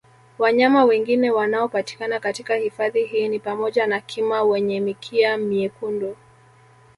Wanyama 0.39 0.85
wengine 0.85 1.31
wanaopatikana 1.31 2.19
katika 2.19 2.55
hifadhi 2.55 3.05
hii 3.05 3.27
ni 3.27 3.39
pamoja 3.39 3.87
na 3.87 4.01
Kima 4.01 4.43
wenye 4.43 4.79
mikia 4.79 5.37
myekundu 5.37 6.15